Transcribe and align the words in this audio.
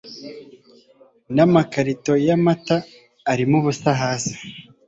n'amakarito 1.35 2.13
y'amata 2.27 2.75
arimo 3.31 3.55
ubusa 3.59 3.89
hasi 4.01 4.33